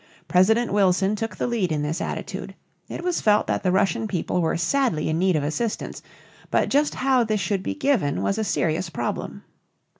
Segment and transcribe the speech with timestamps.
[0.27, 2.55] President Wilson took the lead in this attitude.
[2.89, 6.01] It was felt that the Russian people were sadly in need of assistance,
[6.49, 9.43] but just how this should be given was a serious problem.